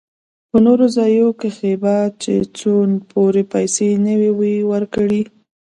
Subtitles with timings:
[0.49, 2.71] په نورو ځايو کښې به چې څو
[3.11, 5.21] پورې پيسې يې نه وې ورکړې.